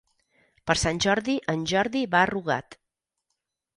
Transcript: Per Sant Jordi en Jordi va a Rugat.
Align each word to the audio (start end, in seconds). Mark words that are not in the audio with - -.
Per 0.69 0.75
Sant 0.83 1.01
Jordi 1.05 1.35
en 1.53 1.67
Jordi 1.73 2.03
va 2.17 2.23
a 2.25 2.31
Rugat. 2.33 2.79